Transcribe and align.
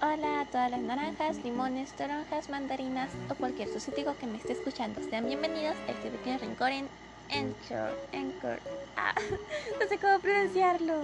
Hola 0.00 0.40
a 0.40 0.44
todas 0.44 0.70
las 0.70 0.80
naranjas, 0.80 1.42
limones, 1.42 1.92
toronjas, 1.96 2.48
mandarinas 2.48 3.10
o 3.28 3.34
cualquier 3.34 3.68
sustituto 3.68 4.16
que 4.16 4.26
me 4.26 4.38
esté 4.38 4.52
escuchando. 4.52 5.02
Sean 5.02 5.26
bienvenidos 5.26 5.76
a 5.88 5.90
este 5.90 6.10
pequeño 6.10 6.38
rincón 6.38 6.72
en 6.72 6.88
Anchor. 7.30 7.98
Anchor. 8.12 8.60
Ah, 8.96 9.14
no 9.80 9.88
sé 9.88 9.98
cómo 9.98 10.20
pronunciarlo. 10.20 11.02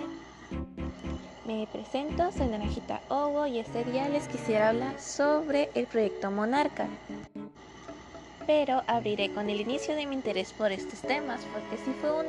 Me 1.45 1.67
presento, 1.73 2.31
soy 2.31 2.47
Naranjita 2.47 3.03
Ogo 3.09 3.47
y 3.47 3.59
este 3.59 3.85
día 3.85 4.09
les 4.09 4.29
quisiera 4.29 4.69
hablar 4.69 5.01
sobre 5.01 5.71
el 5.75 5.89
proyecto 5.89 6.31
Monarca. 6.31 6.89
Pero 8.47 8.85
abriré 8.87 9.35
con 9.35 9.51
el 9.51 9.61
inicio 9.61 9.97
de 9.97 10.07
mi 10.07 10.15
interés 10.15 10.53
por 10.53 10.71
estos 10.71 11.01
temas, 11.01 11.45
porque 11.53 11.83
sí 11.85 11.93
fue 12.01 12.13
un 12.21 12.27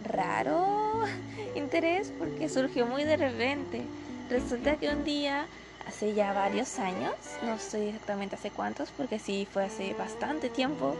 raro 0.00 1.04
interés 1.54 2.12
porque 2.18 2.48
surgió 2.48 2.86
muy 2.86 3.04
de 3.04 3.16
repente. 3.16 3.82
Resulta 4.30 4.76
que 4.76 4.88
un 4.88 5.04
día 5.04 5.46
hace 5.86 6.14
ya 6.14 6.32
varios 6.32 6.78
años, 6.78 7.14
no 7.42 7.58
sé 7.58 7.88
exactamente 7.88 8.36
hace 8.36 8.50
cuántos, 8.50 8.90
porque 8.90 9.18
sí 9.18 9.46
fue 9.50 9.64
hace 9.64 9.94
bastante 9.94 10.48
tiempo, 10.48 10.94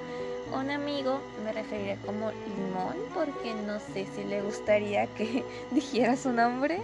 un 0.53 0.71
amigo, 0.71 1.21
me 1.45 1.53
referiré 1.53 1.97
como 2.05 2.31
Limón, 2.31 2.97
porque 3.15 3.55
no 3.55 3.81
sé 3.81 4.07
si 4.15 4.25
le 4.25 4.43
gustaría 4.43 5.07
que 5.07 5.45
dijera 5.71 6.17
su 6.17 6.33
nombre. 6.33 6.81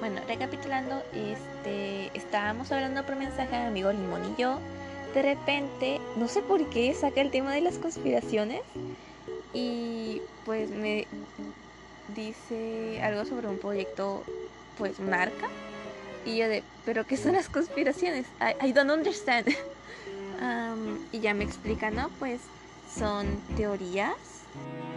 Bueno, 0.00 0.20
recapitulando, 0.28 1.02
este, 1.14 2.10
estábamos 2.16 2.70
hablando 2.70 3.04
por 3.04 3.16
mensaje 3.16 3.56
mi 3.58 3.66
amigo 3.66 3.92
Limón 3.92 4.34
y 4.34 4.40
yo. 4.40 4.58
De 5.14 5.22
repente, 5.22 6.00
no 6.16 6.28
sé 6.28 6.42
por 6.42 6.68
qué, 6.68 6.92
saca 6.92 7.22
el 7.22 7.30
tema 7.30 7.54
de 7.54 7.62
las 7.62 7.78
conspiraciones 7.78 8.60
y 9.54 10.20
pues 10.44 10.68
me 10.68 11.06
dice 12.16 13.00
algo 13.02 13.24
sobre 13.24 13.46
un 13.48 13.58
proyecto, 13.58 14.24
pues, 14.78 14.98
marca 15.00 15.48
y 16.24 16.38
yo 16.38 16.48
de, 16.48 16.64
¿pero 16.84 17.06
qué 17.06 17.16
son 17.16 17.34
las 17.34 17.48
conspiraciones? 17.48 18.26
I, 18.62 18.72
don't 18.72 18.90
understand. 18.90 19.46
y 21.12 21.20
ya 21.20 21.34
me 21.34 21.44
explica, 21.44 21.90
¿no? 21.90 22.10
Pues 22.18 22.40
son 22.92 23.26
teorías 23.56 24.16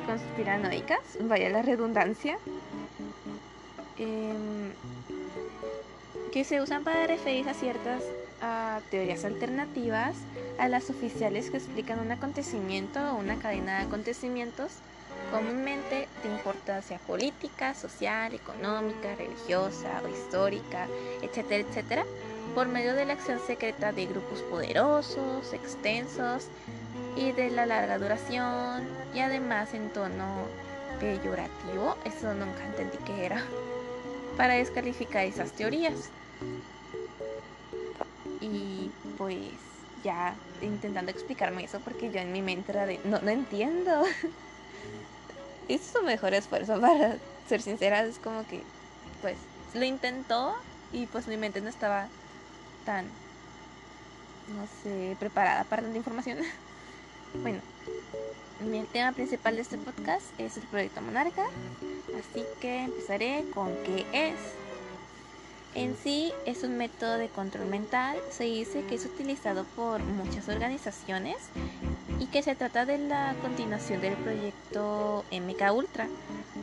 conspiranoicas, 0.07 0.99
vaya 1.21 1.49
la 1.49 1.61
redundancia, 1.61 2.39
em, 3.97 4.71
que 6.31 6.43
se 6.43 6.61
usan 6.61 6.83
para 6.83 7.05
referirse 7.05 7.51
a 7.51 7.53
ciertas 7.53 8.03
teorías 8.89 9.25
alternativas 9.25 10.15
a 10.57 10.67
las 10.67 10.89
oficiales 10.89 11.51
que 11.51 11.57
explican 11.57 11.99
un 11.99 12.11
acontecimiento 12.11 12.99
o 12.99 13.19
una 13.19 13.37
cadena 13.37 13.79
de 13.79 13.85
acontecimientos 13.85 14.71
comúnmente 15.31 16.09
de 16.21 16.29
importancia 16.29 16.99
política, 16.99 17.73
social, 17.73 18.33
económica, 18.33 19.15
religiosa 19.15 20.01
o 20.03 20.07
histórica, 20.07 20.87
etcétera, 21.21 21.67
etcétera, 21.67 22.05
por 22.53 22.67
medio 22.67 22.93
de 22.93 23.05
la 23.05 23.13
acción 23.13 23.39
secreta 23.39 23.91
de 23.91 24.05
grupos 24.05 24.41
poderosos, 24.43 25.53
extensos 25.53 26.49
y 27.15 27.31
de 27.31 27.49
la 27.51 27.65
larga 27.65 27.97
duración 27.97 28.87
y 29.13 29.19
además 29.19 29.73
en 29.73 29.91
tono 29.91 30.47
peyorativo, 30.99 31.97
eso 32.05 32.33
nunca 32.33 32.65
entendí 32.65 32.97
que 32.99 33.25
era, 33.25 33.43
para 34.37 34.55
descalificar 34.55 35.25
esas 35.25 35.53
teorías. 35.53 36.11
Y 38.41 38.91
pues 39.17 39.59
ya 40.03 40.37
intentando 40.61 41.11
explicarme 41.11 41.65
eso 41.65 41.79
porque 41.81 42.09
yo 42.09 42.19
en 42.19 42.31
mi 42.31 42.41
mente 42.41 42.73
no, 43.05 43.19
no 43.19 43.29
entiendo. 43.29 44.03
hizo 45.69 45.99
su 45.99 46.05
mejor 46.05 46.33
esfuerzo 46.33 46.79
para 46.81 47.17
ser 47.47 47.61
sincera. 47.61 48.03
Es 48.03 48.19
como 48.19 48.45
que, 48.47 48.61
pues, 49.21 49.37
lo 49.73 49.85
intentó 49.85 50.55
y 50.91 51.05
pues 51.05 51.27
mi 51.27 51.37
mente 51.37 51.61
no 51.61 51.69
estaba 51.69 52.07
tan, 52.85 53.05
no 53.05 54.67
sé, 54.83 55.15
preparada 55.19 55.63
para 55.63 55.83
tanta 55.83 55.97
información. 55.97 56.39
bueno, 57.41 57.59
el 58.61 58.87
tema 58.87 59.11
principal 59.13 59.55
de 59.55 59.61
este 59.61 59.77
podcast 59.77 60.25
es 60.37 60.57
el 60.57 60.63
proyecto 60.63 61.01
Monarca. 61.01 61.45
Así 62.17 62.43
que 62.59 62.83
empezaré 62.83 63.45
con 63.53 63.73
qué 63.85 64.05
es. 64.11 64.35
En 65.75 65.95
sí 65.95 66.33
es 66.47 66.63
un 66.63 66.77
método 66.77 67.17
de 67.19 67.29
control 67.29 67.67
mental, 67.67 68.17
se 68.31 68.45
dice 68.45 68.83
que 68.85 68.95
es 68.95 69.05
utilizado 69.05 69.65
por 69.75 70.01
muchas 70.01 70.49
organizaciones 70.49 71.37
y 72.19 72.25
que 72.27 72.43
se 72.43 72.55
trata 72.55 72.85
de 72.85 72.97
la 72.97 73.33
continuación 73.41 74.01
del 74.01 74.15
proyecto 74.15 75.23
MK 75.31 75.73
Ultra, 75.73 76.07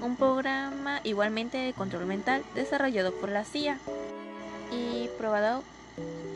un 0.03 0.17
programa 0.17 1.01
igualmente 1.03 1.59
de 1.59 1.73
control 1.73 2.07
mental 2.07 2.45
desarrollado 2.55 3.13
por 3.15 3.31
la 3.31 3.45
CIA 3.45 3.79
y 4.71 5.09
probado 5.19 5.63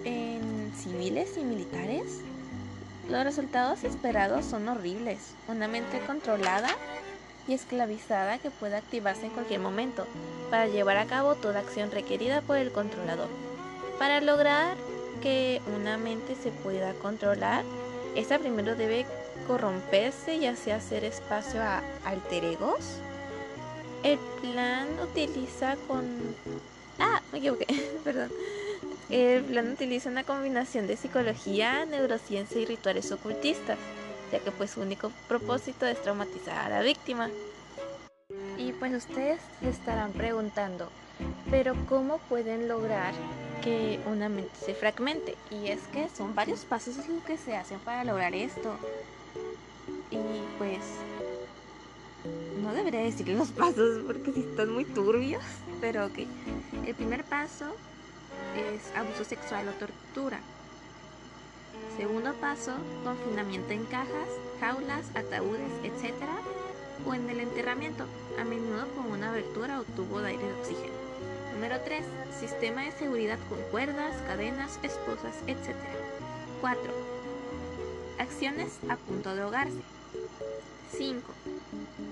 en 0.04 0.72
civiles 0.76 1.36
y 1.36 1.44
militares. 1.44 2.20
Los 3.10 3.24
resultados 3.24 3.84
esperados 3.84 4.44
son 4.44 4.68
horribles, 4.68 5.34
una 5.48 5.68
mente 5.68 6.00
controlada 6.06 6.70
y 7.46 7.54
esclavizada 7.54 8.38
que 8.38 8.50
puede 8.50 8.76
activarse 8.76 9.26
en 9.26 9.32
cualquier 9.32 9.60
momento 9.60 10.06
para 10.50 10.68
llevar 10.68 10.96
a 10.96 11.06
cabo 11.06 11.34
toda 11.34 11.60
acción 11.60 11.90
requerida 11.90 12.40
por 12.40 12.56
el 12.56 12.70
controlador. 12.70 13.28
Para 13.98 14.20
lograr 14.20 14.76
que 15.20 15.60
una 15.76 15.98
mente 15.98 16.36
se 16.36 16.50
pueda 16.50 16.94
controlar, 16.94 17.64
esta 18.14 18.38
primero 18.38 18.74
debe 18.76 19.06
corromperse 19.46 20.36
y 20.36 20.46
así 20.46 20.70
hacer 20.70 21.04
espacio 21.04 21.62
a 21.62 21.82
alter 22.04 22.44
egos. 22.44 22.98
El 24.02 24.18
plan 24.40 24.88
utiliza 25.02 25.76
con... 25.86 26.06
Ah, 26.98 27.20
me 27.32 27.40
perdón. 28.04 28.30
El 29.08 29.42
plan 29.44 29.72
utiliza 29.72 30.08
una 30.08 30.24
combinación 30.24 30.86
de 30.86 30.96
psicología, 30.96 31.84
neurociencia 31.84 32.60
y 32.60 32.66
rituales 32.66 33.10
ocultistas 33.12 33.78
ya 34.30 34.38
que 34.38 34.50
pues 34.50 34.72
su 34.72 34.80
único 34.80 35.10
propósito 35.28 35.86
es 35.86 36.00
traumatizar 36.02 36.56
a 36.58 36.68
la 36.68 36.82
víctima. 36.82 37.30
Y 38.60 38.72
pues 38.74 38.92
ustedes 38.92 39.40
se 39.60 39.70
estarán 39.70 40.12
preguntando, 40.12 40.90
pero 41.50 41.74
¿cómo 41.88 42.18
pueden 42.18 42.68
lograr 42.68 43.14
que 43.62 43.98
una 44.04 44.28
mente 44.28 44.54
se 44.54 44.74
fragmente? 44.74 45.34
Y 45.50 45.68
es 45.68 45.80
que 45.88 46.10
son 46.10 46.34
varios 46.34 46.66
pasos 46.66 47.08
lo 47.08 47.24
que 47.24 47.38
se 47.38 47.56
hacen 47.56 47.80
para 47.80 48.04
lograr 48.04 48.34
esto. 48.34 48.76
Y 50.10 50.18
pues 50.58 50.78
no 52.62 52.74
debería 52.74 53.00
decir 53.00 53.30
los 53.30 53.48
pasos 53.52 54.04
porque 54.06 54.30
si 54.30 54.40
están 54.40 54.70
muy 54.74 54.84
turbios, 54.84 55.42
pero 55.80 56.04
ok. 56.04 56.18
El 56.86 56.94
primer 56.94 57.24
paso 57.24 57.64
es 58.56 58.94
abuso 58.94 59.24
sexual 59.24 59.68
o 59.68 59.72
tortura. 59.72 60.38
Segundo 61.96 62.34
paso, 62.34 62.74
confinamiento 63.04 63.72
en 63.72 63.86
cajas, 63.86 64.28
jaulas, 64.60 65.06
ataúdes, 65.14 65.72
etc. 65.82 66.14
O 67.06 67.14
en 67.14 67.28
el 67.30 67.40
enterramiento, 67.40 68.04
a 68.38 68.44
menudo 68.44 68.86
con 68.94 69.10
una 69.10 69.30
abertura 69.30 69.80
o 69.80 69.84
tubo 69.84 70.20
de 70.20 70.30
aire 70.30 70.46
de 70.46 70.52
oxígeno. 70.54 70.94
Número 71.54 71.80
3. 71.84 72.04
Sistema 72.38 72.82
de 72.82 72.92
seguridad 72.92 73.38
con 73.48 73.60
cuerdas, 73.70 74.14
cadenas, 74.26 74.78
esposas, 74.82 75.34
etc. 75.46 75.74
4. 76.60 76.82
Acciones 78.18 78.78
a 78.88 78.96
punto 78.96 79.34
de 79.34 79.42
ahogarse. 79.42 79.80
5. 80.96 81.32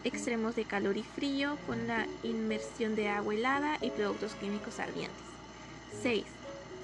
Extremos 0.04 0.54
de 0.56 0.64
calor 0.64 0.96
y 0.96 1.02
frío 1.02 1.56
con 1.66 1.86
la 1.86 2.06
inmersión 2.22 2.94
de 2.94 3.08
agua 3.08 3.34
helada 3.34 3.78
y 3.80 3.90
productos 3.90 4.34
químicos 4.34 4.78
ardientes. 4.78 5.24
6 6.02 6.24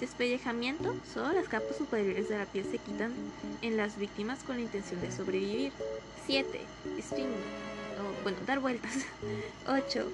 Despellejamiento. 0.01 0.95
Solo 1.13 1.33
las 1.33 1.49
capas 1.49 1.77
superiores 1.77 2.29
de 2.29 2.39
la 2.39 2.47
piel 2.47 2.65
se 2.65 2.79
quitan 2.79 3.13
en 3.63 3.77
las 3.77 3.97
víctimas 3.97 4.43
con 4.43 4.57
la 4.57 4.63
intención 4.63 5.01
de 5.01 5.13
sobrevivir. 5.13 5.73
7. 6.27 6.61
Spin. 6.99 7.29
Bueno, 8.25 8.39
dar 8.47 8.59
vueltas. 8.59 8.93
8. 9.69 10.05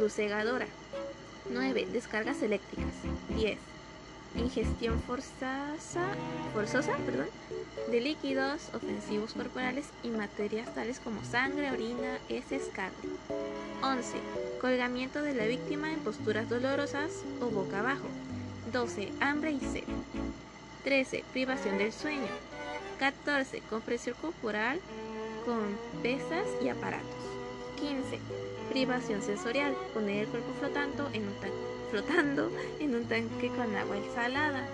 Luz 0.00 0.14
cegadora. 0.14 0.66
9. 1.50 1.88
Descargas 1.92 2.40
eléctricas. 2.42 2.94
10. 3.36 3.58
Ingestión 4.36 5.02
forzosa, 5.02 6.06
forzosa 6.52 6.96
perdón, 6.98 7.28
de 7.90 8.00
líquidos 8.00 8.68
ofensivos 8.74 9.32
corporales 9.32 9.86
y 10.02 10.10
materias 10.10 10.72
tales 10.74 11.00
como 11.00 11.24
sangre, 11.24 11.70
orina, 11.70 12.18
heces, 12.28 12.68
carne. 12.72 12.94
11. 13.82 14.18
Colgamiento 14.60 15.22
de 15.22 15.34
la 15.34 15.46
víctima 15.46 15.92
en 15.92 16.00
posturas 16.00 16.48
dolorosas 16.48 17.10
o 17.40 17.46
boca 17.46 17.80
abajo. 17.80 18.06
12. 18.72 19.10
Hambre 19.20 19.52
y 19.52 19.60
sed. 19.60 19.84
13. 20.84 21.24
Privación 21.32 21.78
del 21.78 21.92
sueño. 21.92 22.28
14. 22.98 23.62
Compresión 23.70 24.14
corporal 24.20 24.78
con 25.46 25.78
pesas 26.02 26.46
y 26.62 26.68
aparatos. 26.68 27.27
15. 27.80 28.18
Privación 28.70 29.22
sensorial. 29.22 29.74
Poner 29.94 30.24
el 30.24 30.28
cuerpo 30.28 30.52
flotando 30.58 31.08
en 31.12 31.22
un, 31.22 31.34
flotando 31.90 32.50
en 32.80 32.94
un 32.94 33.04
tanque 33.04 33.48
con 33.48 33.74
agua 33.76 33.96
salada. 34.14 34.66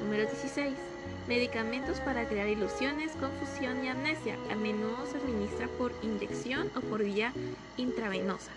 Número 0.00 0.24
16. 0.24 0.74
Medicamentos 1.26 1.98
para 2.00 2.28
crear 2.28 2.48
ilusiones, 2.48 3.12
confusión 3.12 3.84
y 3.84 3.88
amnesia. 3.88 4.36
A 4.50 4.54
menudo 4.54 5.06
se 5.10 5.16
administra 5.16 5.66
por 5.78 5.92
inyección 6.02 6.70
o 6.76 6.80
por 6.80 7.02
vía 7.02 7.32
intravenosa. 7.76 8.52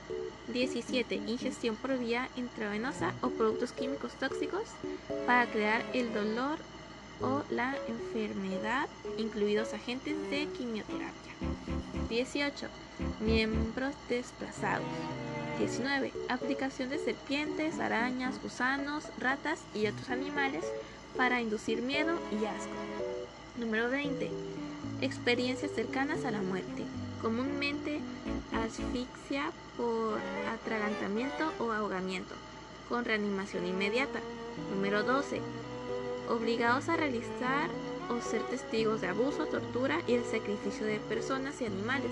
17. 0.53 1.15
Ingestión 1.27 1.75
por 1.75 1.97
vía 1.97 2.29
intravenosa 2.35 3.13
o 3.21 3.29
productos 3.29 3.71
químicos 3.71 4.13
tóxicos 4.13 4.63
para 5.25 5.45
crear 5.47 5.83
el 5.93 6.13
dolor 6.13 6.59
o 7.21 7.43
la 7.49 7.75
enfermedad, 7.87 8.87
incluidos 9.17 9.73
agentes 9.73 10.15
de 10.29 10.47
quimioterapia. 10.47 11.33
18. 12.09 12.67
Miembros 13.19 13.93
desplazados. 14.07 14.85
19. 15.59 16.13
Aplicación 16.29 16.89
de 16.89 16.97
serpientes, 16.97 17.79
arañas, 17.79 18.41
gusanos, 18.41 19.05
ratas 19.19 19.59
y 19.75 19.87
otros 19.87 20.09
animales 20.09 20.63
para 21.17 21.41
inducir 21.41 21.81
miedo 21.81 22.17
y 22.31 22.45
asco. 22.45 22.73
Número 23.57 23.89
20. 23.89 24.31
Experiencias 25.01 25.71
cercanas 25.71 26.23
a 26.25 26.31
la 26.31 26.41
muerte, 26.41 26.83
comúnmente 27.21 27.99
asfixia 28.53 29.51
por 29.77 30.19
atragantamiento 30.49 31.51
o 31.59 31.71
ahogamiento, 31.71 32.35
con 32.87 33.05
reanimación 33.05 33.65
inmediata. 33.65 34.19
Número 34.73 35.03
12. 35.03 35.41
Obligados 36.29 36.89
a 36.89 36.95
realizar 36.95 37.69
o 38.09 38.21
ser 38.21 38.43
testigos 38.43 39.01
de 39.01 39.07
abuso, 39.07 39.47
tortura 39.47 40.01
y 40.07 40.13
el 40.13 40.23
sacrificio 40.23 40.85
de 40.85 40.99
personas 40.99 41.59
y 41.59 41.65
animales, 41.65 42.11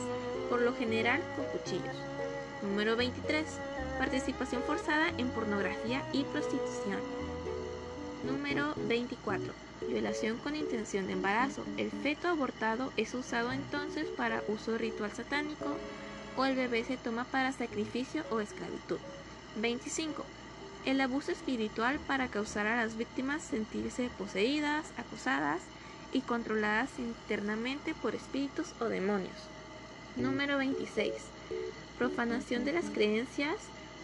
por 0.50 0.62
lo 0.62 0.74
general 0.74 1.22
con 1.36 1.46
cuchillos. 1.46 1.96
Número 2.64 2.96
23. 2.96 3.46
Participación 4.00 4.64
forzada 4.64 5.10
en 5.18 5.30
pornografía 5.30 6.04
y 6.14 6.24
prostitución. 6.24 7.00
Número 8.26 8.74
24. 8.88 9.54
Violación 9.88 10.38
con 10.38 10.56
intención 10.56 11.06
de 11.06 11.14
embarazo. 11.14 11.64
El 11.78 11.92
feto 11.92 12.28
abortado 12.28 12.92
es 12.98 13.14
usado 13.14 13.52
entonces 13.52 14.08
para 14.18 14.44
uso 14.48 14.78
ritual 14.78 15.12
satánico 15.12 15.78
o 16.36 16.46
el 16.46 16.56
bebé 16.56 16.84
se 16.84 16.98
toma 16.98 17.26
para 17.26 17.52
sacrificio 17.52 18.24
o 18.32 18.40
esclavitud. 18.40 18.98
25. 19.58 20.26
El 20.88 21.02
abuso 21.02 21.34
espiritual 21.34 22.00
para 22.08 22.30
causar 22.30 22.66
a 22.66 22.78
las 22.78 22.96
víctimas 22.96 23.42
sentirse 23.42 24.10
poseídas, 24.18 24.86
acosadas 24.96 25.60
y 26.14 26.22
controladas 26.22 26.98
internamente 26.98 27.94
por 27.94 28.16
espíritus 28.16 28.74
o 28.80 28.86
demonios. 28.86 29.36
Número 30.16 30.58
26. 30.58 31.12
Profanación 31.98 32.64
de 32.64 32.72
las 32.72 32.86
creencias 32.86 33.58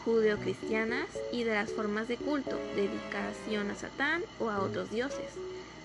judeocristianas 0.03 1.07
y 1.31 1.45
de 1.45 1.53
las 1.53 1.71
formas 1.71 2.09
de 2.09 2.17
culto, 2.17 2.59
dedicación 2.75 3.71
a 3.71 3.75
Satán 3.75 4.21
o 4.41 4.49
a 4.49 4.59
otros 4.59 4.91
dioses. 4.91 5.31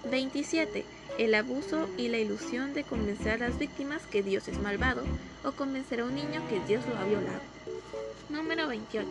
27. 0.05 0.85
El 1.19 1.35
abuso 1.35 1.89
y 1.97 2.09
la 2.09 2.19
ilusión 2.19 2.75
de 2.75 2.85
convencer 2.85 3.33
a 3.33 3.49
las 3.49 3.59
víctimas 3.59 4.07
que 4.07 4.23
Dios 4.23 4.47
es 4.49 4.59
malvado 4.61 5.03
o 5.45 5.53
convencer 5.53 6.01
a 6.01 6.05
un 6.05 6.15
niño 6.15 6.43
que 6.49 6.61
Dios 6.67 6.85
lo 6.87 6.97
ha 6.97 7.05
violado. 7.05 7.41
Número 8.29 8.69
28. 8.69 9.09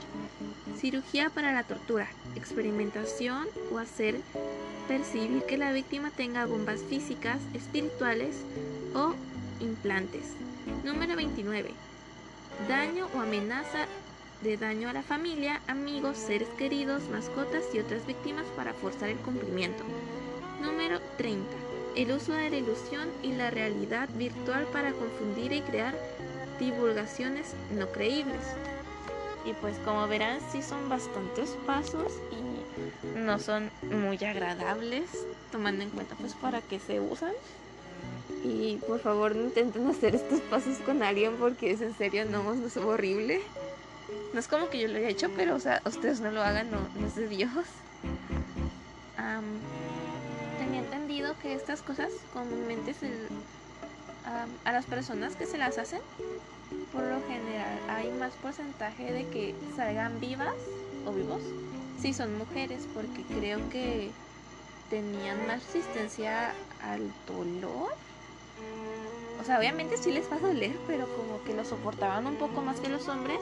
Cirugía 0.80 1.30
para 1.30 1.54
la 1.54 1.63
tortura, 1.63 2.07
experimentación 2.36 3.48
o 3.72 3.80
hacer 3.80 4.22
percibir 4.88 5.44
que 5.44 5.57
la 5.57 5.74
víctima 5.74 6.12
tenga 6.12 6.45
bombas 6.45 6.81
físicas, 6.81 7.40
espirituales 7.54 8.38
o 8.94 9.13
implantes. 9.60 10.33
Número 10.83 11.16
29. 11.16 11.72
Daño 12.68 13.07
o 13.16 13.19
amenaza 13.19 13.86
de 14.44 14.56
daño 14.56 14.88
a 14.88 14.94
la 14.94 15.01
familia, 15.01 15.62
amigos, 15.68 16.18
seres 16.18 16.48
queridos, 16.57 17.10
mascotas 17.10 17.63
y 17.74 17.80
otras 17.80 18.06
víctimas 18.06 18.45
para 18.56 18.74
forzar 18.74 19.10
el 19.10 19.18
cumplimiento. 19.18 19.83
Número 20.62 21.00
30. 21.18 21.45
El 21.95 22.12
uso 22.12 22.33
de 22.33 22.50
la 22.50 22.57
ilusión 22.57 23.09
y 23.24 23.33
la 23.33 23.50
realidad 23.50 24.09
virtual 24.15 24.65
para 24.71 24.92
confundir 24.92 25.51
y 25.51 25.62
crear 25.62 25.95
divulgaciones 26.59 27.54
no 27.71 27.92
creíbles. 27.92 28.42
Y 29.45 29.54
pues 29.54 29.77
como 29.80 30.07
verán, 30.07 30.39
sí 30.51 30.62
son 30.62 30.89
bastantes 30.89 31.51
pasos 31.65 32.12
y 32.31 33.18
no 33.18 33.39
son 33.39 33.71
muy 33.81 34.18
agradables, 34.18 35.09
tomando 35.51 35.83
en 35.83 35.89
cuenta 35.89 36.15
pues 36.15 36.33
para 36.33 36.62
qué 36.62 36.80
se 36.80 37.00
usan. 37.00 37.31
Y 38.44 38.77
por 38.88 39.00
favor 39.00 39.36
no 39.36 39.45
intenten 39.45 39.88
hacer 39.88 40.15
estos 40.15 40.42
pasos 40.42 40.77
con 40.80 41.01
alguien 41.01 41.36
porque 41.38 41.71
es 41.71 41.81
en 41.81 41.95
serio 41.95 42.25
no, 42.25 42.54
es 42.54 42.77
horrible. 42.77 43.42
No 44.33 44.39
es 44.39 44.48
como 44.48 44.69
que 44.69 44.80
yo 44.80 44.88
lo 44.88 44.98
haya 44.98 45.09
hecho, 45.09 45.30
pero 45.36 45.56
o 45.56 45.59
sea, 45.59 45.81
ustedes 45.86 46.19
no 46.19 46.31
lo 46.31 46.42
hagan, 46.42 46.69
no, 46.69 46.80
es 47.06 47.15
de 47.15 47.27
Dios. 47.27 47.51
tenía 49.15 49.76
que 51.42 51.54
estas 51.54 51.81
cosas 51.81 52.12
comúnmente 52.34 52.94
se, 52.94 53.12
a 54.66 54.72
las 54.72 54.86
personas 54.86 55.36
que 55.36 55.46
se 55.46 55.58
las 55.58 55.78
hacen, 55.78 56.02
por 56.94 57.02
lo 57.04 57.19
general 57.28 57.80
hay 57.90 58.12
más 58.12 58.34
porcentaje 58.34 59.12
de 59.12 59.28
que 59.28 59.56
salgan 59.75 60.19
vivas 60.19 60.56
o 61.06 61.12
vivos 61.12 61.42
si 62.00 62.14
son 62.14 62.38
mujeres, 62.38 62.88
porque 62.94 63.24
creo 63.24 63.68
que 63.69 64.12
tenían 64.92 65.48
más 65.48 65.64
resistencia 65.66 66.54
al 66.84 67.12
dolor. 67.25 67.94
O 69.42 69.44
sea, 69.44 69.58
obviamente 69.58 69.98
sí 69.98 70.12
les 70.12 70.31
va 70.31 70.36
a 70.36 70.40
doler, 70.40 70.78
pero 70.86 71.08
como 71.16 71.44
que 71.44 71.56
lo 71.56 71.66
soportaban 71.66 72.28
un 72.28 72.36
poco 72.36 72.62
más 72.62 72.80
que 72.80 72.90
los 72.90 73.08
hombres. 73.08 73.40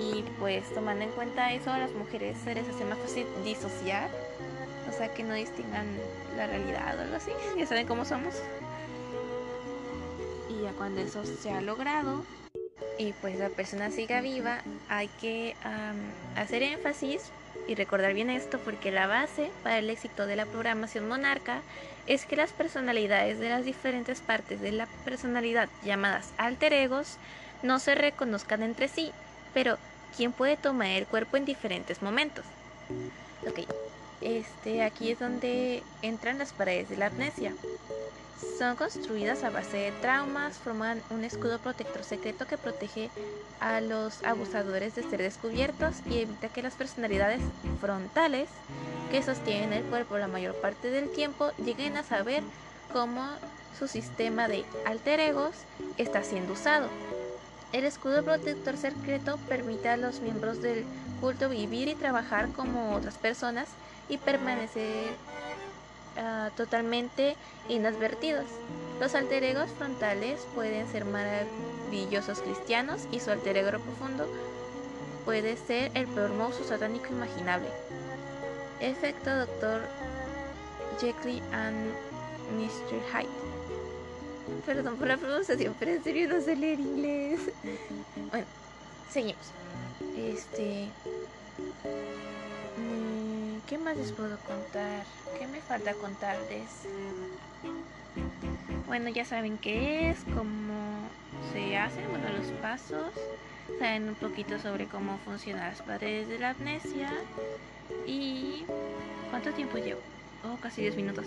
Y 0.00 0.24
pues 0.40 0.74
tomando 0.74 1.04
en 1.04 1.10
cuenta 1.10 1.52
eso, 1.52 1.70
a 1.70 1.78
las 1.78 1.92
mujeres 1.92 2.36
se 2.42 2.54
les 2.54 2.68
hace 2.68 2.84
más 2.84 2.98
fácil 2.98 3.26
disociar. 3.44 4.10
Sea, 4.96 5.12
que 5.12 5.24
no 5.24 5.34
distingan 5.34 5.98
la 6.36 6.46
realidad 6.46 6.96
o 6.96 7.02
algo 7.02 7.16
así. 7.16 7.32
Ya 7.58 7.66
saben 7.66 7.86
cómo 7.86 8.04
somos. 8.04 8.34
Y 10.48 10.62
ya 10.62 10.72
cuando 10.72 11.00
eso 11.00 11.24
se 11.24 11.50
ha 11.50 11.60
logrado 11.60 12.24
y 12.98 13.12
pues 13.14 13.36
la 13.36 13.50
persona 13.50 13.90
siga 13.90 14.20
viva, 14.20 14.62
hay 14.88 15.08
que 15.08 15.56
hacer 16.36 16.62
énfasis 16.62 17.32
y 17.66 17.74
recordar 17.74 18.14
bien 18.14 18.30
esto 18.30 18.62
porque 18.62 18.90
la 18.90 19.06
base 19.06 19.50
para 19.62 19.78
el 19.78 19.90
éxito 19.90 20.26
de 20.26 20.36
la 20.36 20.46
programación 20.46 21.08
monarca 21.08 21.62
es 22.06 22.26
que 22.26 22.36
las 22.36 22.52
personalidades 22.52 23.38
de 23.40 23.48
las 23.48 23.64
diferentes 23.64 24.20
partes 24.20 24.60
de 24.60 24.72
la 24.72 24.86
personalidad 25.04 25.70
llamadas 25.82 26.34
alter 26.36 26.72
egos 26.72 27.18
no 27.62 27.78
se 27.78 27.94
reconozcan 27.94 28.62
entre 28.62 28.88
sí, 28.88 29.12
pero 29.52 29.78
¿quién 30.14 30.32
puede 30.32 30.56
tomar 30.56 30.88
el 30.88 31.06
cuerpo 31.06 31.36
en 31.36 31.44
diferentes 31.44 32.02
momentos? 32.02 32.46
Ok, 33.46 33.60
este, 34.24 34.82
aquí 34.82 35.10
es 35.10 35.20
donde 35.20 35.82
entran 36.02 36.38
las 36.38 36.52
paredes 36.52 36.88
de 36.88 36.96
la 36.96 37.06
amnesia. 37.06 37.54
Son 38.58 38.76
construidas 38.76 39.44
a 39.44 39.50
base 39.50 39.76
de 39.76 39.92
traumas, 39.92 40.56
forman 40.56 41.02
un 41.10 41.24
escudo 41.24 41.58
protector 41.58 42.02
secreto 42.02 42.46
que 42.46 42.58
protege 42.58 43.10
a 43.60 43.80
los 43.80 44.22
abusadores 44.24 44.94
de 44.94 45.02
ser 45.02 45.20
descubiertos 45.22 45.96
y 46.06 46.18
evita 46.18 46.48
que 46.48 46.62
las 46.62 46.74
personalidades 46.74 47.40
frontales 47.80 48.48
que 49.10 49.22
sostienen 49.22 49.72
el 49.72 49.84
cuerpo 49.84 50.18
la 50.18 50.28
mayor 50.28 50.54
parte 50.60 50.90
del 50.90 51.10
tiempo 51.10 51.50
lleguen 51.64 51.96
a 51.96 52.02
saber 52.02 52.42
cómo 52.92 53.26
su 53.78 53.88
sistema 53.88 54.48
de 54.48 54.64
alter 54.86 55.20
egos 55.20 55.54
está 55.96 56.22
siendo 56.22 56.52
usado. 56.52 56.88
El 57.72 57.84
escudo 57.84 58.22
protector 58.22 58.76
secreto 58.76 59.36
permite 59.48 59.88
a 59.88 59.96
los 59.96 60.20
miembros 60.20 60.62
del 60.62 60.84
culto 61.20 61.48
vivir 61.48 61.88
y 61.88 61.94
trabajar 61.94 62.52
como 62.52 62.94
otras 62.94 63.18
personas 63.18 63.68
y 64.08 64.18
permanecer 64.18 65.12
uh, 66.16 66.50
totalmente 66.56 67.36
inadvertidos. 67.68 68.46
Los 69.00 69.14
alter 69.14 69.44
egos 69.44 69.70
frontales 69.76 70.46
pueden 70.54 70.86
ser 70.90 71.04
maravillosos 71.04 72.40
cristianos 72.40 73.02
y 73.10 73.20
su 73.20 73.30
alter 73.30 73.56
ego 73.56 73.70
profundo 73.70 74.28
puede 75.24 75.56
ser 75.56 75.90
el 75.94 76.06
peor 76.06 76.30
monstruo 76.30 76.66
satánico 76.68 77.06
imaginable. 77.08 77.68
Efecto 78.80 79.30
Dr. 79.30 79.82
Jekyll 81.00 81.42
and 81.52 81.92
Mr. 82.56 83.00
Hyde. 83.12 83.28
Perdón 84.66 84.96
por 84.96 85.08
la 85.08 85.16
pronunciación, 85.16 85.74
pero 85.78 85.92
en 85.92 86.04
serio 86.04 86.28
no 86.28 86.40
sé 86.40 86.56
leer 86.56 86.80
inglés. 86.80 87.40
Bueno, 88.30 88.46
seguimos. 89.10 89.52
Este. 90.16 90.88
¿Qué 93.74 93.80
más 93.80 93.96
les 93.96 94.12
puedo 94.12 94.38
contar? 94.38 95.02
¿Qué 95.36 95.48
me 95.48 95.60
falta 95.60 95.94
contarles? 95.94 96.86
Bueno, 98.86 99.08
ya 99.08 99.24
saben 99.24 99.58
qué 99.58 100.10
es, 100.10 100.18
cómo 100.32 101.00
se 101.52 101.76
hacen, 101.76 102.08
bueno, 102.08 102.26
los 102.38 102.46
pasos. 102.62 103.10
Saben 103.80 104.10
un 104.10 104.14
poquito 104.14 104.60
sobre 104.60 104.86
cómo 104.86 105.18
funcionan 105.24 105.70
las 105.70 105.82
paredes 105.82 106.28
de 106.28 106.38
la 106.38 106.50
amnesia. 106.50 107.12
Y. 108.06 108.64
¿Cuánto 109.30 109.50
tiempo 109.50 109.78
llevo? 109.78 110.00
Oh, 110.44 110.56
casi 110.60 110.82
10 110.82 110.94
minutos. 110.94 111.26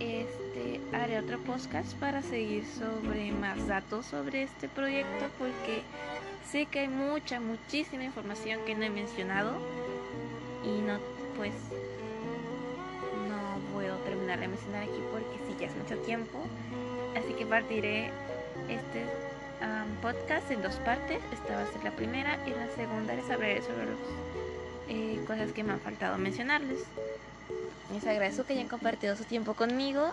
Este, 0.00 0.80
haré 0.94 1.18
otro 1.18 1.38
podcast 1.40 1.92
para 1.96 2.22
seguir 2.22 2.64
sobre 2.64 3.32
más 3.32 3.66
datos 3.66 4.06
sobre 4.06 4.44
este 4.44 4.70
proyecto 4.70 5.26
porque 5.38 5.82
sé 6.50 6.64
que 6.64 6.78
hay 6.78 6.88
mucha, 6.88 7.38
muchísima 7.38 8.04
información 8.04 8.60
que 8.64 8.74
no 8.74 8.84
he 8.84 8.90
mencionado 8.90 9.58
y 10.64 10.80
no 10.80 11.15
pues 11.36 11.52
no 13.28 13.72
puedo 13.72 13.96
terminar 13.98 14.40
de 14.40 14.48
mencionar 14.48 14.82
aquí 14.84 15.02
porque 15.10 15.38
sí 15.46 15.56
ya 15.60 15.66
es 15.66 15.76
mucho 15.76 15.96
tiempo. 15.98 16.38
Así 17.16 17.32
que 17.34 17.46
partiré 17.46 18.10
este 18.68 19.04
podcast 20.02 20.50
en 20.50 20.62
dos 20.62 20.76
partes. 20.76 21.20
Esta 21.32 21.56
va 21.56 21.62
a 21.62 21.72
ser 21.72 21.84
la 21.84 21.90
primera 21.90 22.38
y 22.46 22.50
la 22.50 22.68
segunda 22.74 23.14
les 23.14 23.28
hablaré 23.30 23.62
sobre 23.62 23.86
las 23.86 23.98
eh, 24.88 25.20
cosas 25.26 25.52
que 25.52 25.64
me 25.64 25.72
han 25.72 25.80
faltado 25.80 26.18
mencionarles. 26.18 26.80
Les 27.92 28.06
agradezco 28.06 28.44
que 28.44 28.54
hayan 28.54 28.68
compartido 28.68 29.16
su 29.16 29.24
tiempo 29.24 29.54
conmigo 29.54 30.12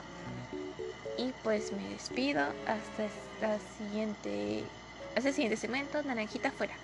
y 1.17 1.31
pues 1.43 1.71
me 1.73 1.89
despido 1.89 2.41
hasta 2.41 3.07
la 3.41 3.59
siguiente, 3.77 4.63
hasta 5.15 5.29
el 5.29 5.35
siguiente 5.35 5.57
segmento, 5.57 6.01
naranjita 6.03 6.51
fuera. 6.51 6.75